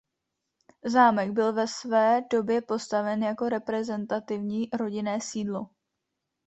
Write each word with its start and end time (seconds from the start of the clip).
Zámek 0.85 1.29
byl 1.31 1.53
ve 1.53 1.67
své 1.67 2.21
době 2.31 2.61
postaven 2.61 3.23
jako 3.23 3.49
reprezentativní 3.49 4.69
rodinné 4.79 5.21
sídlo. 5.21 5.67